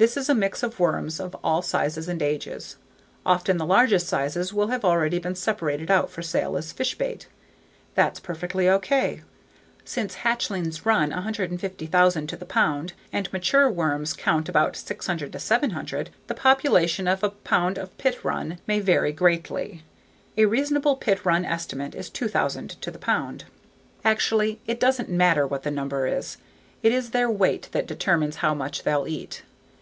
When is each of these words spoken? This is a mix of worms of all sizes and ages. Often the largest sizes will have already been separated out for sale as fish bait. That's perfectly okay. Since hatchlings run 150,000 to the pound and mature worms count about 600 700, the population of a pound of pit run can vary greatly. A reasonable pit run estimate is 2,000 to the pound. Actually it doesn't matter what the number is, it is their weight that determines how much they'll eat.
This 0.00 0.16
is 0.16 0.28
a 0.28 0.34
mix 0.36 0.62
of 0.62 0.78
worms 0.78 1.18
of 1.18 1.34
all 1.42 1.60
sizes 1.60 2.06
and 2.06 2.22
ages. 2.22 2.76
Often 3.26 3.56
the 3.56 3.66
largest 3.66 4.06
sizes 4.06 4.52
will 4.54 4.68
have 4.68 4.84
already 4.84 5.18
been 5.18 5.34
separated 5.34 5.90
out 5.90 6.08
for 6.08 6.22
sale 6.22 6.56
as 6.56 6.70
fish 6.70 6.96
bait. 6.96 7.26
That's 7.96 8.20
perfectly 8.20 8.70
okay. 8.70 9.22
Since 9.84 10.18
hatchlings 10.18 10.84
run 10.86 11.10
150,000 11.10 12.28
to 12.28 12.36
the 12.36 12.46
pound 12.46 12.92
and 13.12 13.32
mature 13.32 13.68
worms 13.68 14.12
count 14.12 14.48
about 14.48 14.76
600 14.76 15.36
700, 15.40 16.10
the 16.28 16.32
population 16.34 17.08
of 17.08 17.24
a 17.24 17.30
pound 17.30 17.76
of 17.76 17.98
pit 17.98 18.22
run 18.22 18.60
can 18.68 18.80
vary 18.80 19.10
greatly. 19.10 19.82
A 20.36 20.44
reasonable 20.44 20.94
pit 20.94 21.24
run 21.26 21.44
estimate 21.44 21.96
is 21.96 22.08
2,000 22.08 22.68
to 22.82 22.92
the 22.92 23.00
pound. 23.00 23.46
Actually 24.04 24.60
it 24.64 24.78
doesn't 24.78 25.08
matter 25.10 25.44
what 25.44 25.64
the 25.64 25.72
number 25.72 26.06
is, 26.06 26.36
it 26.84 26.92
is 26.92 27.10
their 27.10 27.28
weight 27.28 27.68
that 27.72 27.88
determines 27.88 28.36
how 28.36 28.54
much 28.54 28.84
they'll 28.84 29.08
eat. 29.08 29.42